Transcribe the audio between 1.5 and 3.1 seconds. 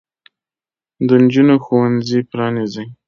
ښوونځي پرانیزئ.